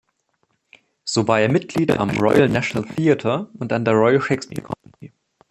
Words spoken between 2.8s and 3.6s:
Theatre"